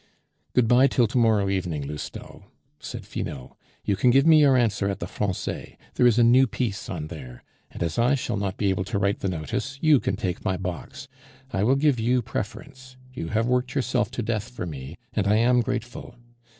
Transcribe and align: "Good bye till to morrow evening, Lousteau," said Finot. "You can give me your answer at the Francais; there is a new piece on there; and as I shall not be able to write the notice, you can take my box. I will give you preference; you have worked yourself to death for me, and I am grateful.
"Good 0.53 0.67
bye 0.67 0.87
till 0.87 1.05
to 1.05 1.17
morrow 1.19 1.47
evening, 1.47 1.87
Lousteau," 1.87 2.45
said 2.79 3.05
Finot. 3.05 3.55
"You 3.85 3.95
can 3.95 4.09
give 4.09 4.25
me 4.25 4.39
your 4.39 4.57
answer 4.57 4.89
at 4.89 4.97
the 4.97 5.05
Francais; 5.05 5.77
there 5.93 6.07
is 6.07 6.17
a 6.17 6.23
new 6.23 6.47
piece 6.47 6.89
on 6.89 7.05
there; 7.05 7.43
and 7.69 7.83
as 7.83 7.99
I 7.99 8.15
shall 8.15 8.35
not 8.37 8.57
be 8.57 8.71
able 8.71 8.83
to 8.85 8.97
write 8.97 9.19
the 9.19 9.29
notice, 9.29 9.77
you 9.79 9.99
can 9.99 10.15
take 10.15 10.43
my 10.43 10.57
box. 10.57 11.07
I 11.53 11.61
will 11.63 11.75
give 11.75 11.99
you 11.99 12.23
preference; 12.23 12.97
you 13.13 13.27
have 13.27 13.45
worked 13.45 13.75
yourself 13.75 14.09
to 14.13 14.23
death 14.23 14.49
for 14.49 14.65
me, 14.65 14.97
and 15.13 15.27
I 15.27 15.35
am 15.35 15.61
grateful. 15.61 16.15